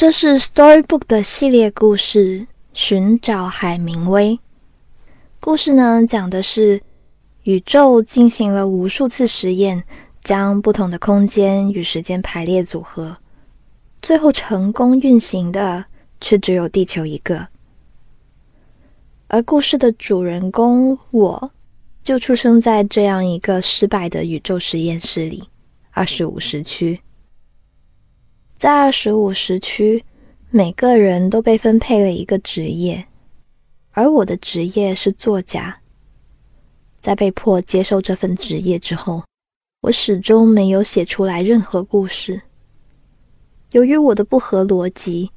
[0.00, 2.40] 这是 Storybook 的系列故事
[2.72, 4.30] 《寻找海明威》。
[5.40, 6.80] 故事呢，讲的是
[7.42, 9.84] 宇宙进行了无数次实验，
[10.24, 13.18] 将不同的空间与时间排列组合，
[14.00, 15.84] 最后成功运行的
[16.18, 17.48] 却只有地球一个。
[19.28, 21.50] 而故事的主人公我，
[22.02, 25.50] 就出生在这样一个失败的宇宙实验室里——
[25.92, 26.98] 二十五时区。
[28.60, 30.04] 在二十五时区，
[30.50, 33.06] 每个人都被分配了一个职业。
[33.92, 35.80] 而我的职业是作家。
[37.00, 39.24] 在被迫接受这份职业之后，
[39.80, 42.38] 我始终没有写出来任何故事。
[43.72, 45.30] 由于我的不合逻辑，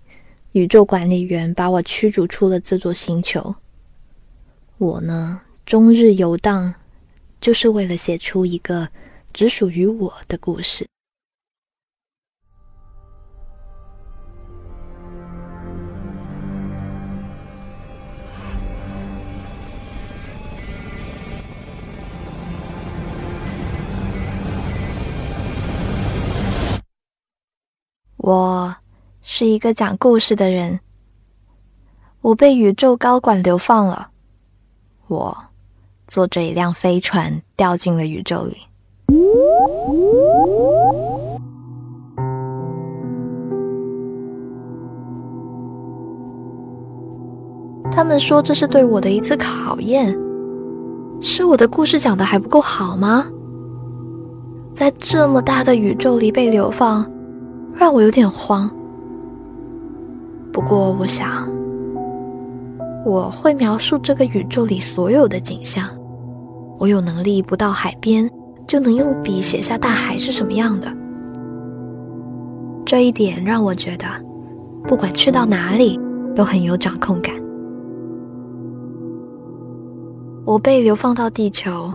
[0.52, 3.56] 宇宙管理员把我驱逐出了这座星球。
[4.78, 6.74] 我呢，终日游荡，
[7.40, 8.90] 就是为了写出一个
[9.32, 10.86] 只属于我的故事。
[28.24, 28.74] 我
[29.22, 30.80] 是一个讲故事的人。
[32.22, 34.12] 我被宇宙高管流放了。
[35.10, 35.38] 我
[36.08, 38.56] 坐着一辆飞船掉进了宇宙里。
[47.92, 50.18] 他们说这是对我的一次考验。
[51.20, 53.28] 是我的故事讲的还不够好吗？
[54.74, 57.12] 在这么大的宇宙里被流放。
[57.76, 58.70] 让我有点慌，
[60.52, 61.48] 不过我想，
[63.06, 65.90] 我会描述这个宇宙里所有的景象。
[66.80, 68.30] 我有能力不到海边
[68.68, 70.88] 就能用笔写下大海是什么样的。
[72.86, 74.06] 这一点让我觉得，
[74.88, 76.00] 不管去到哪里
[76.36, 77.34] 都很有掌控感。
[80.46, 81.92] 我被流放到地球。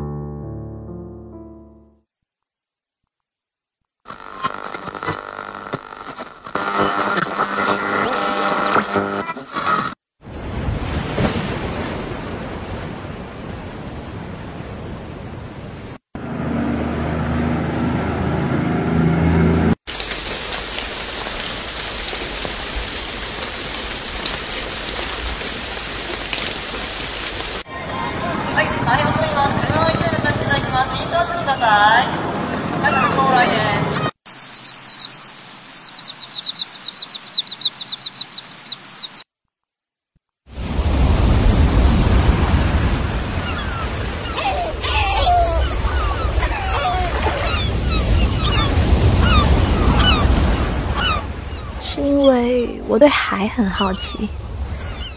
[51.80, 54.28] 是因为我对海很好奇，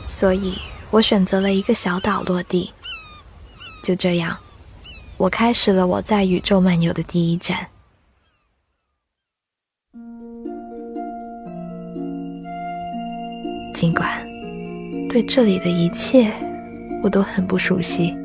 [0.08, 0.60] 所以
[0.90, 2.74] 我选择了一个小岛落地。
[3.84, 4.36] 就这样。
[5.22, 7.56] 我开始了我在宇宙漫游的第一站。
[13.72, 14.28] 尽管
[15.08, 16.32] 对这里的一切
[17.04, 18.18] 我都很不熟悉，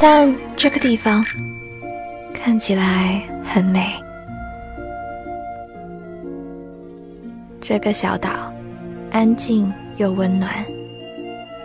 [0.00, 1.24] 但这个地方
[2.32, 3.92] 看起来很美。
[7.60, 8.30] 这个小岛。
[9.10, 10.52] 安静又温暖，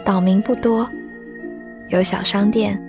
[0.03, 0.89] 岛民不多，
[1.89, 2.81] 有小商店，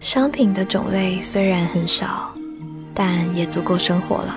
[0.00, 2.34] 商品的种类虽然很少，
[2.92, 4.36] 但也足够生活了。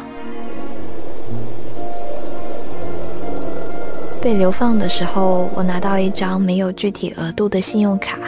[4.22, 8.20] 被流放的时候，我拿到一张没有具体额度的信用卡，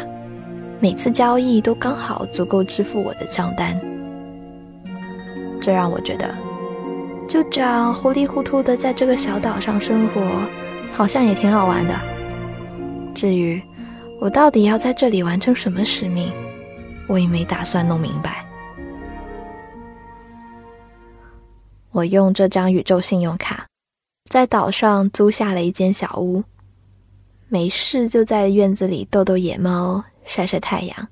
[0.80, 3.80] 每次交易都刚好足够支付我的账单，
[5.62, 6.34] 这让我觉得，
[7.28, 10.22] 就这样糊里糊涂的在这个小岛上生活。
[10.96, 11.94] 好像也挺好玩的。
[13.14, 13.62] 至于
[14.20, 16.32] 我到底要在这里完成什么使命，
[17.08, 18.46] 我也没打算弄明白。
[21.92, 23.68] 我用这张宇宙信用卡，
[24.30, 26.44] 在岛上租下了一间小屋，
[27.48, 31.08] 没事就在院子里逗逗野猫，晒晒太阳。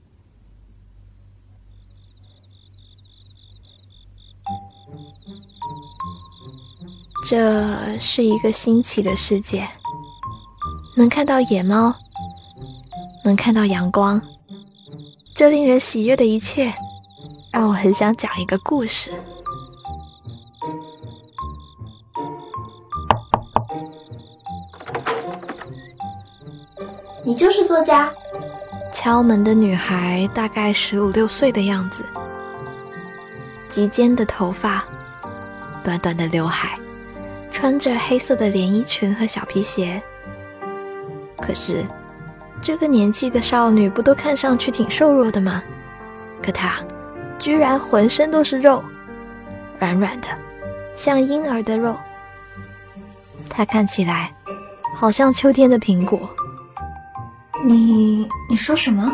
[7.25, 9.65] 这是一个新奇的世界，
[10.95, 11.95] 能看到野猫，
[13.23, 14.21] 能看到阳光，
[15.33, 16.73] 这令人喜悦的一切，
[17.51, 19.11] 让我很想讲一个故事。
[27.23, 28.11] 你就是作家，
[28.91, 32.03] 敲门的女孩大概十五六岁的样子，
[33.69, 34.83] 及肩的头发，
[35.81, 36.77] 短短的刘海，
[37.53, 40.01] 穿着黑色的连衣裙和小皮鞋。
[41.37, 41.85] 可是，
[42.59, 45.63] 这个年纪的少女不都看上去挺瘦弱的吗？
[46.41, 46.73] 可她，
[47.37, 48.83] 居然浑身都是肉，
[49.79, 50.27] 软软的，
[50.95, 51.95] 像婴儿的肉。
[53.49, 54.33] 她看起来，
[54.95, 56.27] 好像秋天的苹果。
[57.63, 59.13] 你你说什么？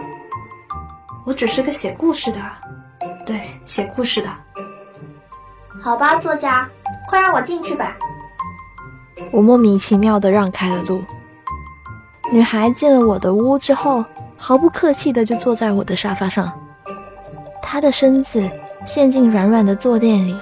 [1.25, 2.39] 我只是个写故事的，
[3.25, 4.30] 对，写故事的。
[5.83, 6.68] 好吧，作家，
[7.07, 7.95] 快让我进去吧。
[9.31, 11.04] 我莫名其妙的让开了路。
[12.31, 14.06] 女孩进了我的屋之后，
[14.38, 16.51] 毫不客气的就坐在我的沙发上，
[17.62, 18.50] 她的身子
[18.86, 20.38] 陷进软软的坐垫里，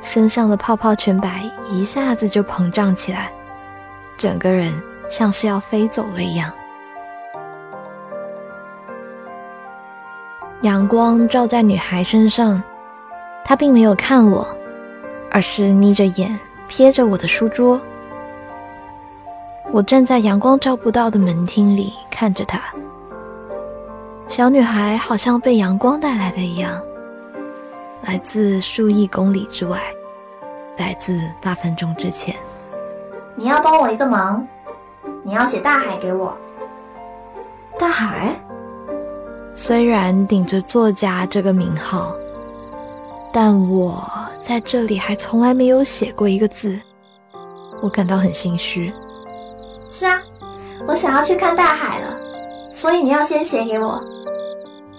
[0.00, 3.30] 身上的泡泡裙摆一下子就膨胀起来。
[4.16, 4.72] 整个人
[5.10, 6.50] 像是要飞走了一样。
[10.62, 12.62] 阳光照在女孩身上，
[13.44, 14.55] 她并没有看我，
[15.30, 16.38] 而是眯着眼
[16.68, 17.80] 瞥着我的书桌。
[19.72, 22.60] 我站在阳光照不到的门厅里看着她。
[24.28, 26.80] 小女孩好像被阳光带来的一样，
[28.02, 29.80] 来自数亿公里之外，
[30.76, 32.34] 来自八分钟之前。
[33.34, 34.46] 你要帮我一个忙，
[35.22, 36.36] 你要写大海给我。
[37.78, 38.34] 大海，
[39.54, 42.16] 虽然顶着作家这个名号，
[43.38, 44.02] 但我
[44.40, 46.80] 在这里还从来没有写过一个字，
[47.82, 48.90] 我感到很心虚。
[49.90, 50.22] 是啊，
[50.88, 52.18] 我想要去看大海了，
[52.72, 54.02] 所以你要先写给我。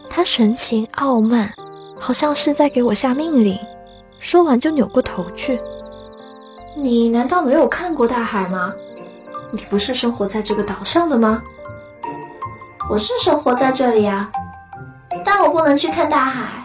[0.07, 1.51] 他神情傲慢，
[1.99, 3.57] 好像是在给我下命令，
[4.19, 5.59] 说完就扭过头去。
[6.75, 8.71] 你难道没有看过大海吗？
[9.49, 11.41] 你不是生活在这个岛上的吗？
[12.87, 14.29] 我是生活在这里啊，
[15.25, 16.63] 但我不能去看大海，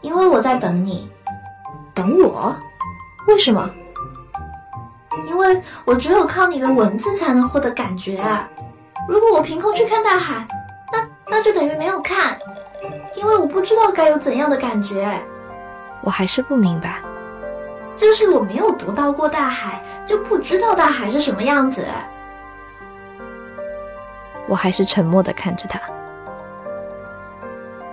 [0.00, 1.10] 因为我在等你。
[1.94, 2.54] 等我？
[3.26, 3.68] 为什么？
[5.26, 8.22] 因为我只有靠你的文字才能获得感觉。
[9.08, 10.46] 如果我凭空去看大海，
[10.92, 12.38] 那那就等于没有看，
[13.16, 15.10] 因为我不知道该有怎样的感觉。
[16.02, 17.02] 我还是不明白。
[17.96, 21.84] 就是我没有读到过大海，就不知道大海是什么样子。
[24.46, 25.80] 我还是沉默的看着他。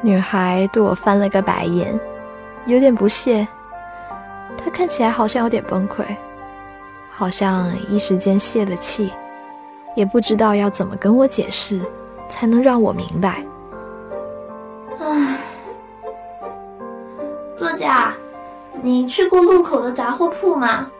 [0.01, 1.99] 女孩对我翻了个白眼，
[2.65, 3.47] 有点不屑。
[4.57, 6.03] 她看起来好像有点崩溃，
[7.09, 9.11] 好像一时间泄了气，
[9.95, 11.81] 也不知道要怎么跟我解释，
[12.29, 13.43] 才能让我明白。
[14.99, 15.37] 唉，
[17.55, 18.13] 作家。
[18.81, 20.91] 你去过路口的杂货铺吗？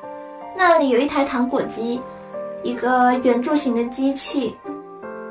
[0.57, 2.01] 那里有一台糖果机，
[2.63, 4.57] 一个圆柱形的机器。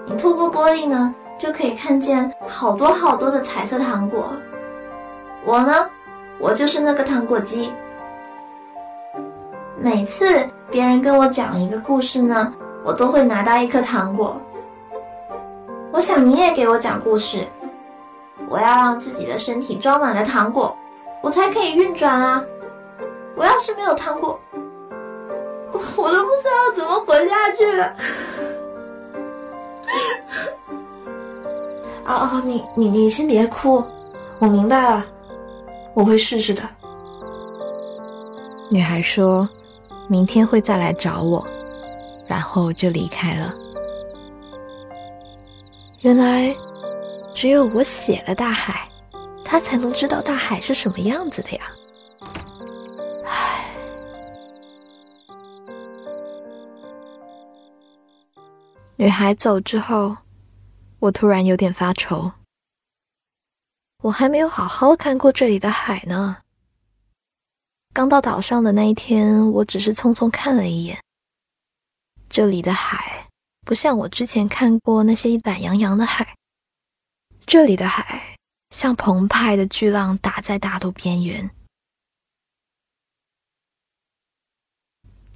[0.07, 4.33] 你透过玻璃呢，就可以看见好多好多的彩色糖果。
[5.45, 5.89] 我呢，
[6.39, 7.73] 我就是那个糖果机。
[9.79, 12.53] 每次别人跟我讲一个故事呢，
[12.85, 14.41] 我都会拿到一颗糖果。
[15.93, 17.47] 我想你也给我讲故事。
[18.49, 20.77] 我要让自己的身体装满了糖果。
[21.23, 22.45] 我才可以运转啊！
[23.35, 24.39] 我要是没有糖果，
[25.73, 27.95] 我都不知道怎么活下去了。
[32.07, 33.83] 哦哦，你你你先别哭，
[34.39, 35.05] 我明白了，
[35.95, 36.63] 我会试试的。
[38.71, 39.49] 女孩说，
[40.09, 41.47] 明天会再来找我，
[42.27, 43.55] 然后就离开了。
[46.01, 46.55] 原来，
[47.33, 48.89] 只有我写了大海。
[49.47, 51.61] 他才能知道大海是什么样子的呀！
[53.25, 53.67] 唉，
[58.97, 60.17] 女孩走之后，
[61.05, 62.33] 我突然有点发愁。
[64.05, 66.39] 我还没有好好看过这里的海呢。
[67.93, 70.99] 刚到岛上的那一天，我只是匆匆看了一眼。
[72.31, 73.29] 这里的海
[73.67, 76.37] 不像我之前看过那些懒洋洋的海，
[77.47, 78.39] 这里的海。
[78.71, 81.49] 像澎湃的巨浪打在大陆边缘。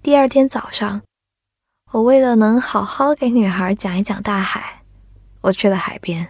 [0.02, 1.02] 第二天早上，
[1.92, 4.77] 我为了能好好给女孩讲一讲大海，
[5.40, 6.26] 我去了海边。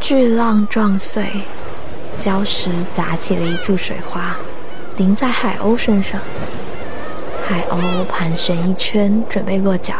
[0.00, 1.24] 巨浪撞碎，
[2.18, 4.36] 礁石砸起了一柱水花，
[4.96, 6.20] 淋在海鸥身上。
[7.44, 9.94] 海鸥盘旋一圈，准备落脚。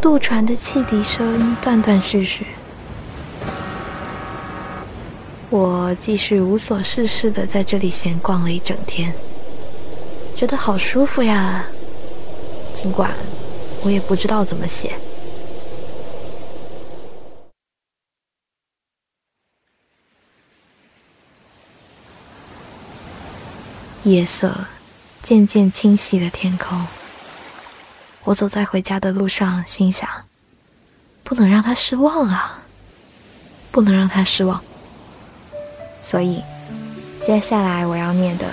[0.00, 2.46] 渡船的汽笛声断断续续，
[5.50, 9.12] 我继续无所事事的在这里闲逛了一整天，
[10.36, 11.64] 觉得好舒服呀。
[12.74, 13.10] 尽管
[13.82, 14.92] 我也不知道怎么写。
[24.04, 24.54] 夜色
[25.22, 26.86] 渐渐清晰了天空。
[28.24, 30.08] 我走在回家的路上，心想：
[31.22, 32.62] 不能让他失望啊，
[33.70, 34.62] 不能让他失望。
[36.02, 36.42] 所以，
[37.20, 38.46] 接下来我要念的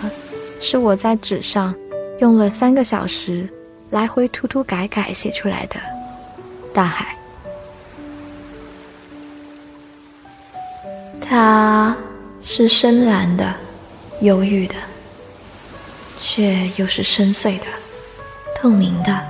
[0.60, 1.74] 是我在纸上
[2.20, 3.50] 用了三个小时
[3.90, 5.76] 来回涂涂改改写出来的
[6.74, 7.18] 《大海》。
[11.22, 11.96] 它
[12.44, 13.54] 是深蓝的，
[14.22, 14.76] 忧郁的。
[16.20, 17.66] 却又是深邃的、
[18.56, 19.24] 透明的。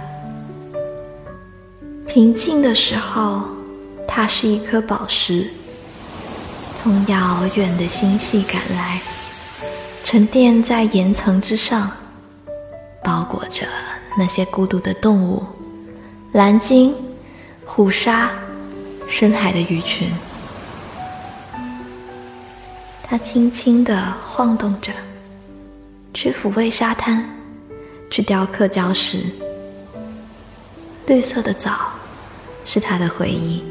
[2.08, 3.44] 平静的时候，
[4.08, 5.52] 它是一颗宝石，
[6.82, 9.02] 从遥远的星系赶来，
[10.02, 11.92] 沉淀在岩层之上，
[13.08, 13.66] 包裹着
[14.18, 15.42] 那些孤独的动物——
[16.36, 16.94] 蓝鲸、
[17.66, 18.30] 虎鲨、
[19.08, 20.12] 深海的鱼群。
[23.02, 24.92] 它轻轻地晃动着。
[26.14, 27.24] 去抚慰沙滩，
[28.10, 29.24] 去雕刻礁石。
[31.06, 31.92] 绿色的藻
[32.66, 33.64] 是他的回忆。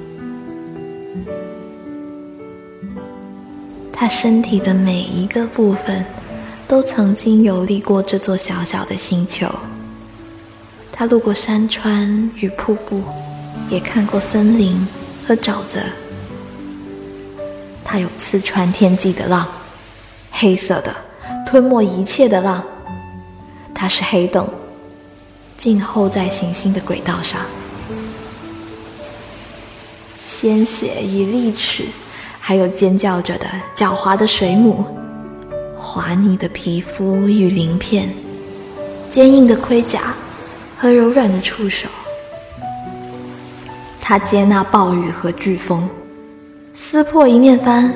[3.93, 6.03] 他身体的每一个部分
[6.69, 9.49] 都曾经游历过这座小小的星球。
[10.93, 13.03] 他路过山川与瀑布，
[13.69, 14.87] 也看过森林
[15.27, 15.81] 和沼泽。
[17.85, 19.47] 他有刺穿天际的浪，
[20.31, 20.95] 黑色的。
[21.47, 22.63] 吞没一切的浪，
[23.73, 24.49] 它是黑洞，
[25.57, 27.41] 静候在行星的轨道上。
[30.19, 31.85] 鲜血与利齿，
[32.41, 33.47] 还有尖叫着的
[33.77, 34.85] 狡猾的水母，
[35.87, 38.13] 滑腻的皮肤与鳞片，
[39.09, 40.13] 坚硬的盔甲
[40.77, 41.89] 和柔软的触手。
[44.01, 45.89] 它接纳暴雨和飓风，
[46.75, 47.95] 撕破一面帆，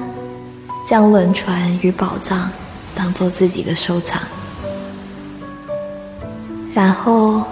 [0.87, 2.49] 将轮船与宝藏。
[2.95, 4.21] 当做自己的收藏，
[6.75, 7.43] 然后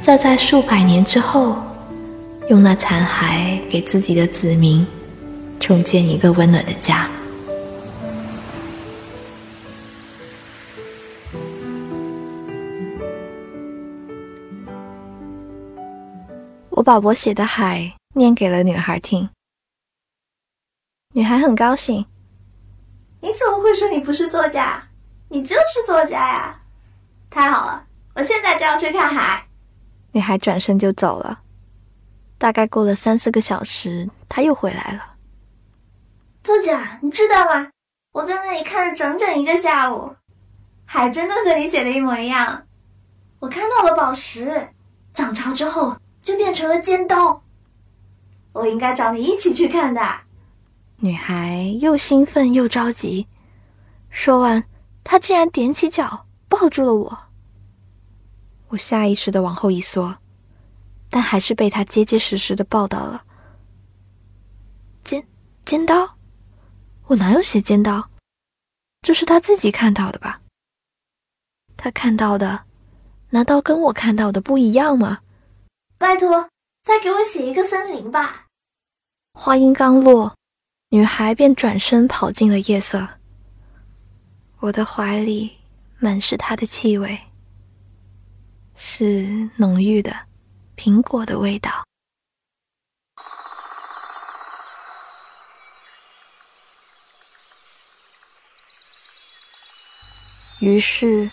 [0.00, 1.56] 再在数百年之后，
[2.48, 4.84] 用那残骸给自己的子民
[5.60, 7.08] 重建一个温暖的家。
[16.82, 19.30] 我把我写的海念给了女孩听，
[21.14, 22.04] 女孩很高兴。
[23.20, 24.82] 你怎么会说你不是作家？
[25.28, 26.60] 你就是作家呀！
[27.30, 27.86] 太好了，
[28.16, 29.46] 我现在就要去看海。
[30.10, 31.40] 女孩转身就走了。
[32.36, 35.14] 大概过了三四个小时，她又回来了。
[36.42, 37.70] 作家，你知道吗？
[38.10, 40.16] 我在那里看了整整一个下午，
[40.84, 42.66] 海真的和你写的一模一样。
[43.38, 44.68] 我看到了宝石，
[45.14, 47.42] 涨潮之后就变成了尖刀。
[48.52, 50.00] 我应该找你一起去看的。
[50.96, 53.26] 女孩又兴奋又着急，
[54.08, 54.64] 说完，
[55.02, 57.18] 她竟然踮起脚抱住了我。
[58.68, 60.16] 我下意识的往后一缩，
[61.10, 63.24] 但还是被她结结实实的抱到了。
[65.02, 65.26] 尖
[65.64, 66.16] 尖刀？
[67.06, 68.08] 我哪有写尖刀？
[69.02, 70.40] 这是他自己看到的吧？
[71.76, 72.64] 他看到的，
[73.30, 75.18] 难道跟我看到的不一样吗？
[76.02, 76.48] 拜托，
[76.82, 78.46] 再给我写一个森林吧。
[79.34, 80.36] 话音刚落。
[80.88, 83.06] 女孩便转身跑进了夜色。
[84.58, 85.56] 我的怀里
[86.00, 87.16] 满是她的气味，
[88.74, 90.12] 是浓郁的
[90.76, 91.84] 苹果的味道。
[100.58, 101.30] 于是，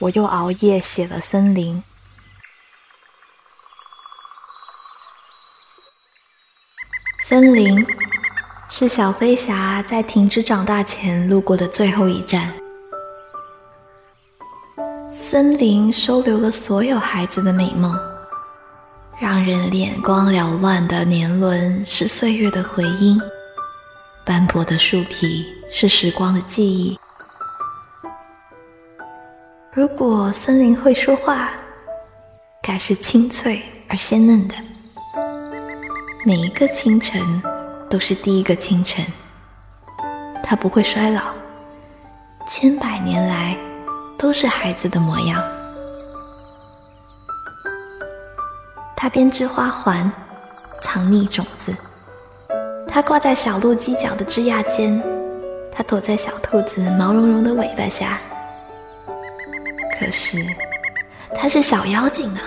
[0.00, 1.84] 我又熬夜写了森林。
[7.28, 7.84] 森林。
[8.70, 12.54] 是小飞侠在停止长大前路过的最后一站。
[15.10, 17.98] 森林收留了所有孩子的美梦，
[19.18, 23.20] 让人眼光缭乱的年轮是岁月的回音，
[24.24, 26.96] 斑驳的树皮是时光的记忆。
[29.72, 31.50] 如果森林会说话，
[32.62, 34.54] 该是清脆而鲜嫩的。
[36.26, 37.40] 每一个清晨。
[37.88, 39.06] 都是第一个清晨，
[40.42, 41.20] 它不会衰老，
[42.48, 43.56] 千百年来
[44.18, 45.40] 都是孩子的模样。
[48.96, 50.10] 它编织花环，
[50.82, 51.72] 藏匿种子；
[52.88, 55.00] 它挂在小鹿犄角的枝桠间，
[55.70, 58.18] 它躲在小兔子毛茸茸的尾巴下。
[59.96, 60.44] 可是，
[61.36, 62.40] 他是小妖精呢，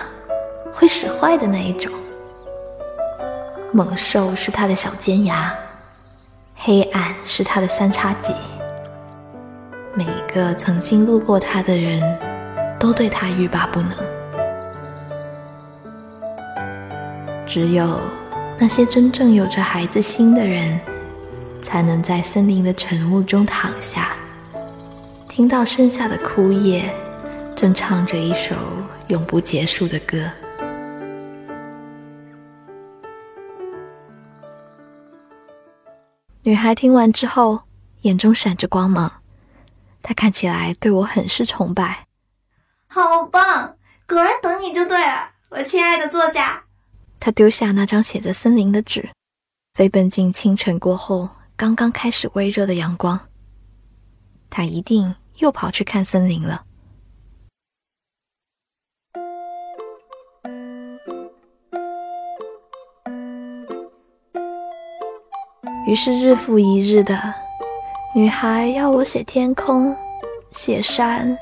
[0.70, 1.90] 会使坏的那一种。
[3.72, 5.54] 猛兽是他的小尖牙，
[6.56, 8.34] 黑暗是他的三叉戟。
[9.94, 12.02] 每个曾经路过他的人
[12.80, 13.92] 都对他欲罢不能，
[17.46, 18.00] 只有
[18.58, 20.80] 那些真正有着孩子心的人，
[21.62, 24.16] 才能在森林的晨雾中躺下，
[25.28, 26.92] 听到剩下的枯叶
[27.54, 28.56] 正唱着一首
[29.06, 30.18] 永不结束的歌。
[36.42, 37.64] 女孩听完之后，
[38.00, 39.22] 眼中闪着光芒。
[40.00, 42.06] 她看起来对我很是崇拜，
[42.86, 43.76] 好棒！
[44.08, 46.62] 果然等你就对了，我亲爱的作家。
[47.20, 49.10] 她丢下那张写着森林的纸，
[49.74, 53.20] 飞奔进清晨过后刚刚开始微热的阳光。
[54.48, 56.64] 她一定又跑去看森林了。
[65.90, 67.18] 于是日复一日的。
[68.14, 69.96] 女孩要我写天空，
[70.52, 71.36] 写山，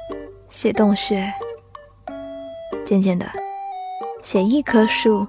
[0.49, 1.31] 写洞穴。
[2.83, 3.26] 渐渐的，
[4.23, 5.26] 写一棵树，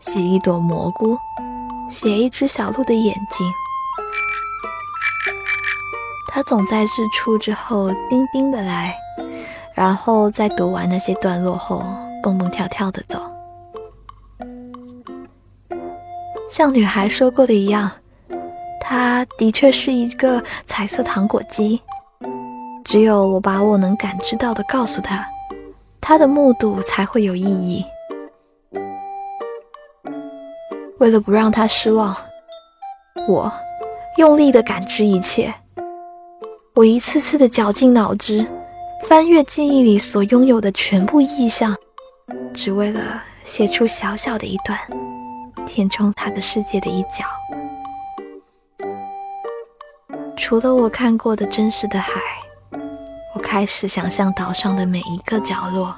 [0.00, 1.18] 写一朵蘑菇，
[1.90, 3.46] 写一只小鹿的眼睛。
[6.28, 8.96] 他总在日出之后叮叮的来，
[9.74, 11.84] 然后在读完那些段落后
[12.22, 13.20] 蹦蹦跳跳的走。
[16.48, 17.90] 像女孩说过的一样。
[18.88, 21.80] 它的确是一个彩色糖果机，
[22.84, 25.26] 只有我把我能感知到的告诉他，
[26.00, 27.84] 他的目睹才会有意义。
[30.98, 32.16] 为了不让他失望，
[33.26, 33.52] 我
[34.18, 35.52] 用力的感知一切，
[36.72, 38.46] 我一次次的绞尽脑汁，
[39.02, 41.76] 翻阅记忆里所拥有的全部意象，
[42.54, 43.00] 只为了
[43.42, 44.78] 写出小小的一段，
[45.66, 47.24] 填充他的世界的一角。
[50.36, 52.12] 除了我看过的真实的海，
[53.34, 55.96] 我开始想象岛上的每一个角落。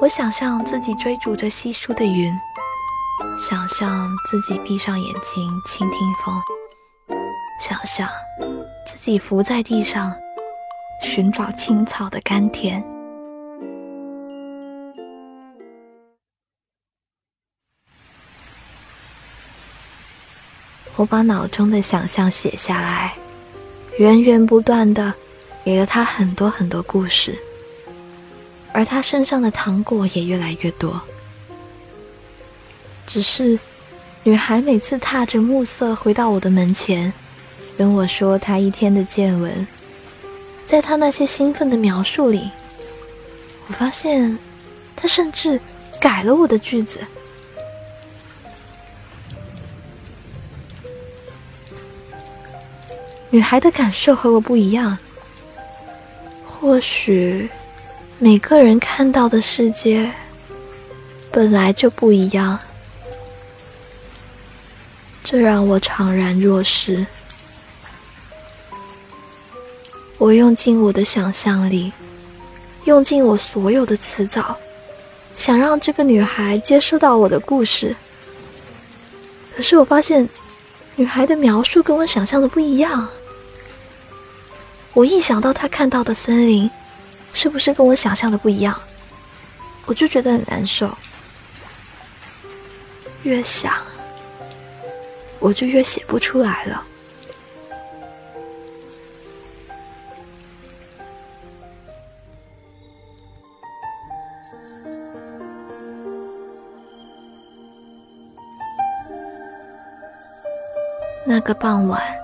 [0.00, 2.32] 我想象自己追逐着稀疏的云，
[3.38, 6.40] 想象自己闭上眼睛倾听风，
[7.60, 8.08] 想象
[8.86, 10.14] 自己伏在地上
[11.02, 12.84] 寻找青草的甘甜。
[20.96, 23.14] 我把脑中的想象写下来，
[23.98, 25.14] 源源不断的
[25.64, 27.38] 给了他很多很多故事，
[28.72, 31.00] 而他身上的糖果也越来越多。
[33.06, 33.58] 只是，
[34.22, 37.12] 女孩每次踏着暮色回到我的门前，
[37.78, 39.66] 跟我说她一天的见闻，
[40.66, 42.50] 在她那些兴奋的描述里，
[43.66, 44.38] 我发现，
[44.94, 45.58] 她甚至
[45.98, 47.00] 改了我的句子。
[53.32, 54.98] 女孩的感受和我不一样。
[56.44, 57.48] 或许
[58.18, 60.10] 每个人看到的世界
[61.30, 62.58] 本来就不一样，
[65.22, 67.06] 这让我怅然若失。
[70.18, 71.92] 我用尽我的想象力，
[72.84, 74.56] 用尽我所有的词藻，
[75.34, 77.96] 想让这个女孩接收到我的故事。
[79.56, 80.28] 可是我发现，
[80.96, 83.08] 女孩的描述跟我想象的不一样。
[84.92, 86.70] 我一想到他看到的森林，
[87.32, 88.78] 是不是跟我想象的不一样，
[89.86, 90.90] 我就觉得很难受。
[93.22, 93.72] 越想，
[95.38, 96.84] 我就越写不出来了。
[111.24, 112.19] 那个傍晚。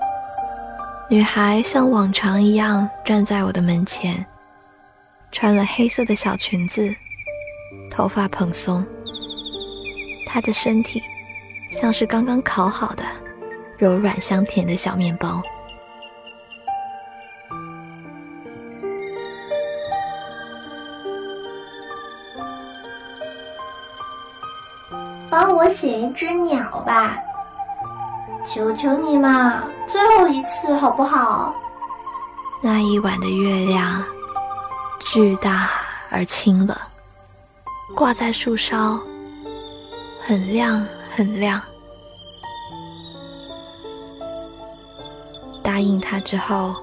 [1.08, 4.26] 女孩像往常一样站在我的门前，
[5.30, 6.92] 穿了黑色的小裙子，
[7.88, 8.84] 头发蓬松。
[10.26, 11.00] 她的身体
[11.70, 13.04] 像是刚刚烤好的
[13.78, 15.40] 柔软香甜的小面包。
[25.30, 27.16] 帮我写一只鸟吧。
[28.46, 31.54] 求求你嘛，最后一次好不好？
[32.62, 34.02] 那一晚的月亮
[35.00, 35.68] 巨大
[36.10, 36.76] 而清冷，
[37.94, 38.98] 挂在树梢，
[40.20, 41.60] 很亮很亮。
[45.62, 46.74] 答应他之后，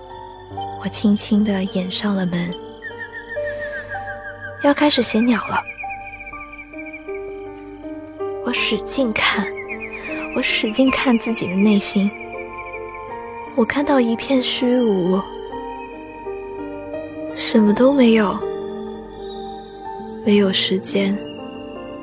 [0.82, 2.54] 我轻轻的掩上了门，
[4.62, 5.64] 要开始写鸟了。
[8.46, 9.48] 我使劲看，
[10.36, 12.10] 我使劲看自己的内心。
[13.56, 15.22] 我看到一片虚无，
[17.36, 18.36] 什么都没有，
[20.26, 21.16] 没有时间，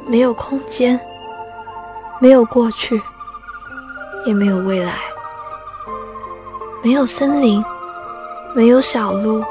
[0.07, 0.99] 没有空间，
[2.21, 3.03] 没有过去，
[4.25, 4.95] 也没有未来，
[6.85, 7.65] 没有森林，
[8.55, 9.43] 没有小路，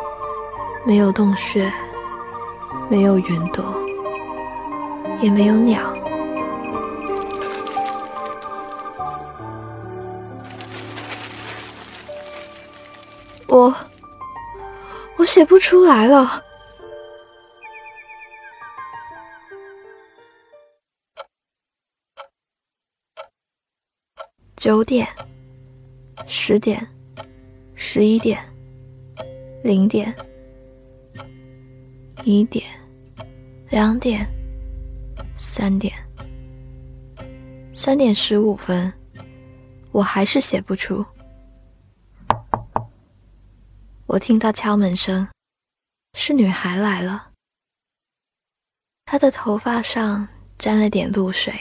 [0.86, 1.70] 没有洞穴，
[2.88, 3.66] 没有云朵，
[5.20, 5.99] 也没有鸟。
[13.50, 13.76] 我，
[15.18, 16.44] 我写不出来了。
[24.56, 25.08] 九点，
[26.28, 26.86] 十点，
[27.74, 28.40] 十一点，
[29.64, 30.14] 零点，
[32.24, 32.64] 一点，
[33.70, 34.28] 两点，
[35.38, 35.92] 三点，
[37.74, 38.94] 三点十五分，
[39.92, 41.04] 我还是写不出。
[44.10, 45.30] 我听到敲门声，
[46.16, 47.32] 是女孩来了。
[49.06, 51.54] 她的头发上沾了点露水，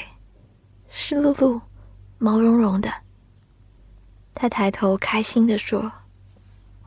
[0.89, 1.61] 湿漉漉、
[2.17, 2.91] 毛茸茸的。
[4.35, 5.93] 她抬头开心地说：“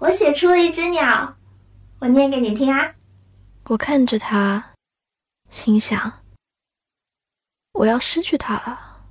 [0.01, 1.37] 我写出了一只鸟，
[1.99, 2.95] 我念给你听啊。”
[3.69, 4.73] 我看着她，
[5.51, 6.23] 心想
[7.73, 9.05] ：“我要失去它了。”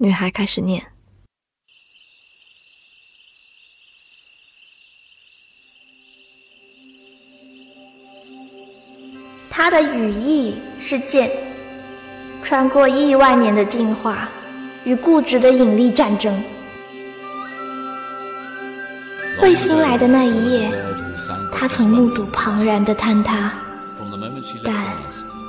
[0.00, 0.90] 女孩开始念。
[9.58, 11.30] 它的羽翼是剑，
[12.42, 14.28] 穿过亿万年的进化
[14.84, 16.38] 与固执的引力战争。
[19.40, 20.70] 彗星来的那一夜，
[21.50, 23.50] 他曾目睹庞然的坍塌，
[24.62, 24.74] 但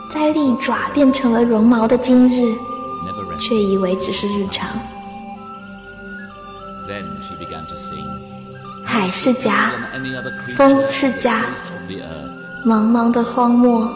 [0.10, 2.56] 在利爪变成了绒毛的今日，
[3.38, 4.70] 却以为只是日常。
[8.86, 9.70] 海是家，
[10.56, 11.44] 风是家。
[12.66, 13.90] 茫茫的荒漠，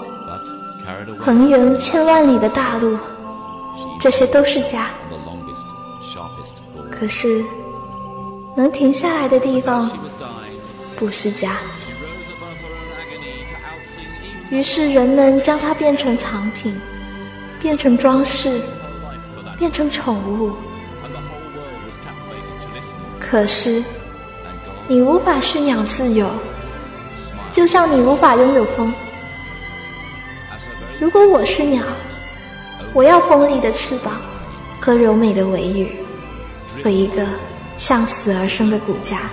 [1.19, 2.97] 横远千万里的大陆，
[3.99, 4.89] 这些都是家。
[6.89, 7.43] 可是，
[8.55, 9.89] 能停下来的地方
[10.95, 11.57] 不是家。
[14.49, 16.79] 于是，人们将它变成藏品，
[17.61, 18.61] 变成装饰，
[19.57, 20.51] 变成宠物。
[23.19, 23.83] 可是，
[24.87, 26.29] 你无法驯养自由。
[27.51, 28.93] 就像你无法拥有风。
[30.99, 31.83] 如果我是鸟，
[32.93, 34.21] 我要锋利的翅膀
[34.79, 35.97] 和柔美的尾羽，
[36.81, 37.25] 和一个
[37.75, 39.23] 向死而生的骨架。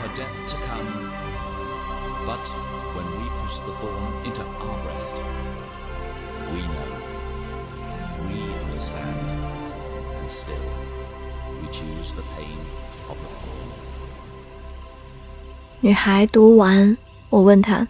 [15.80, 16.96] 女孩读完，
[17.30, 17.86] 我问她。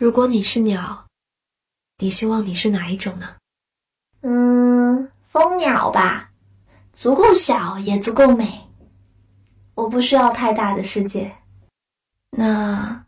[0.00, 1.06] 如果你是鸟，
[1.98, 3.36] 你希望你是哪一种呢？
[4.22, 6.30] 嗯，蜂鸟吧，
[6.90, 8.66] 足够小也足够美。
[9.74, 11.36] 我不需要太大的世界。
[12.30, 13.04] 那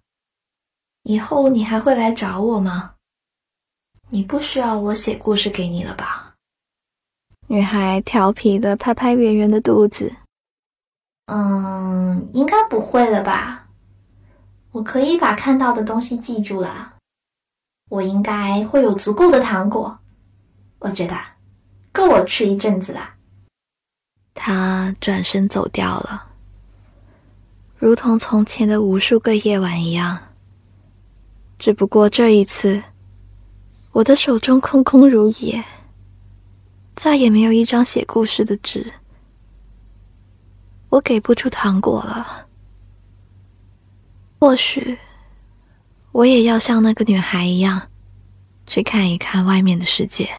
[1.05, 2.97] 以后你还会来找我吗？
[4.11, 6.35] 你不需要我写故事给你了吧？
[7.47, 10.15] 女孩调皮的拍拍圆圆的肚子。
[11.25, 13.62] 嗯，应该不会了吧。
[14.73, 16.95] 我可以把看到的东西记住了，
[17.91, 19.99] 我应该会有足够的糖果，
[20.79, 21.15] 我觉得
[21.93, 23.11] 够我吃一阵子了。
[24.33, 26.27] 他转身走掉了，
[27.77, 30.19] 如同从前的无数个夜晚一样。
[31.59, 32.83] 只不过这一次，
[33.93, 35.63] 我的手中空空如也，
[36.97, 38.91] 再也没有一张写故事的纸。
[40.89, 42.49] 我给不出糖果了。
[44.43, 44.99] 或许，
[46.11, 47.81] 我也要像那个女孩一样，
[48.67, 50.31] 去看一看外面的世界。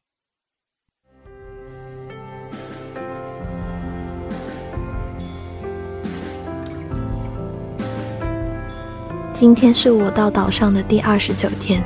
[9.32, 11.82] 今天是我到岛上的第二十九天。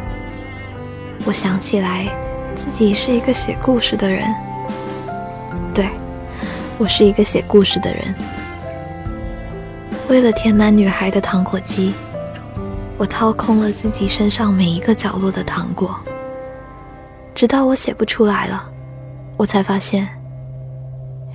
[1.24, 2.08] 我想起来，
[2.56, 4.24] 自己是一个写故事的人。
[5.72, 5.88] 对，
[6.80, 8.16] 我是一个写故事的人。
[10.10, 11.94] 为了填满女孩的糖果机。
[12.98, 15.96] 我掏空了自己身上每一个角落的糖果，
[17.36, 18.72] 直到我写不出来了，
[19.38, 20.08] 我才发现，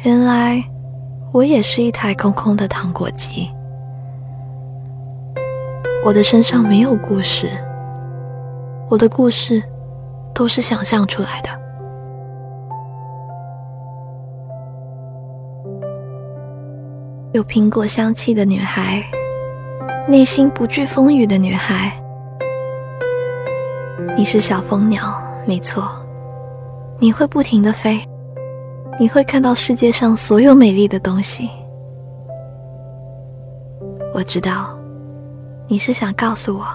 [0.03, 0.63] 原来
[1.33, 3.49] 我也是一台空空的糖果机。
[6.05, 7.49] 我的身上没有故事，
[8.89, 9.63] 我的故事
[10.35, 11.63] 都是想象出来的。
[17.33, 19.01] 有苹果香气的女孩，
[20.09, 21.93] 内心不惧风雨的女孩。
[24.17, 25.15] 你是小蜂鸟，
[25.47, 25.85] 没错，
[26.99, 28.01] 你会不停的飞，
[28.99, 31.49] 你会看到世界上所有美丽的东西。
[34.13, 34.77] 我知道，
[35.69, 36.67] 你是想告诉我，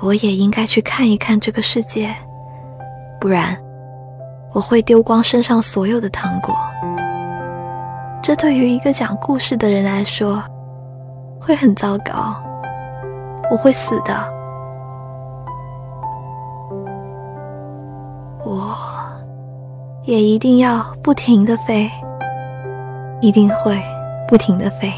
[0.00, 2.14] 我也应该去看一看这个世界，
[3.20, 3.56] 不然
[4.52, 6.54] 我会丢光身上所有的糖果。
[8.22, 10.40] 这对于一个讲故事的人来说，
[11.40, 12.40] 会很糟糕，
[13.50, 14.14] 我会死的。
[18.44, 18.74] 我
[20.04, 21.88] 也一定要不停的飞，
[23.20, 23.78] 一定会
[24.26, 24.92] 不停的飞。